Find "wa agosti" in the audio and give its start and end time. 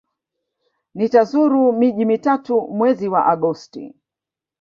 3.13-3.83